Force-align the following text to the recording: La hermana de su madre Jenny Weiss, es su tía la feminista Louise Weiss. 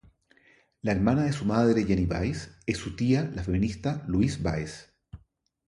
La 0.81 0.93
hermana 0.93 1.25
de 1.25 1.31
su 1.31 1.45
madre 1.45 1.85
Jenny 1.85 2.05
Weiss, 2.07 2.49
es 2.65 2.79
su 2.79 2.95
tía 2.95 3.29
la 3.35 3.43
feminista 3.43 4.03
Louise 4.07 4.41
Weiss. 4.41 4.91